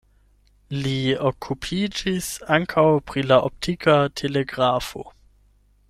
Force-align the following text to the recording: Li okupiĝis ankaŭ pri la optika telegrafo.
Li 0.77 0.93
okupiĝis 1.29 2.31
ankaŭ 2.57 2.87
pri 3.11 3.25
la 3.33 3.39
optika 3.51 3.97
telegrafo. 4.23 5.07